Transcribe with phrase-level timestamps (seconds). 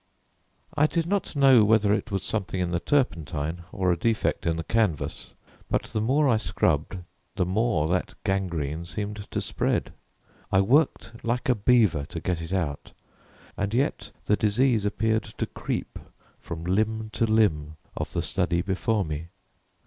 [0.75, 4.57] I did not know whether it was something in the turpentine or a defect in
[4.57, 5.29] the canvas,
[5.69, 6.97] but the more I scrubbed
[7.35, 9.93] the more that gangrene seemed to spread.
[10.51, 12.93] I worked like a beaver to get it out,
[13.55, 15.99] and yet the disease appeared to creep
[16.39, 19.27] from limb to limb of the study before me.